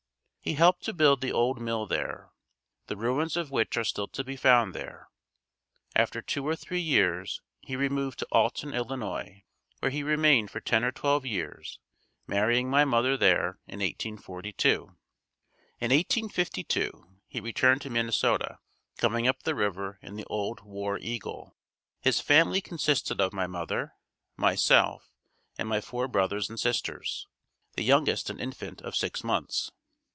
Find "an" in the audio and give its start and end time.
28.31-28.39